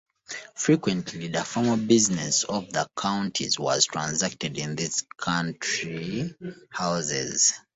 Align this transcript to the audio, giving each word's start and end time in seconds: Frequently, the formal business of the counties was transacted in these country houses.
Frequently, 0.55 1.27
the 1.27 1.43
formal 1.43 1.77
business 1.77 2.43
of 2.43 2.73
the 2.73 2.89
counties 2.97 3.59
was 3.59 3.85
transacted 3.85 4.57
in 4.57 4.75
these 4.75 5.03
country 5.19 6.33
houses. 6.71 7.53